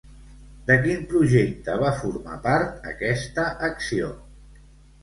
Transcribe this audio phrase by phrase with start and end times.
[0.69, 4.15] De quin projecte va formar part aquesta acció?